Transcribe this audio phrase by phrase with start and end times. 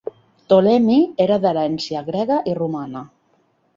[0.45, 0.95] Ptolemy
[1.27, 3.05] era d'herència grega i romana.